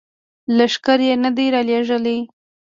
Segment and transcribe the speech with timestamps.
[0.57, 2.17] لښکر یې نه دي را لیږلي.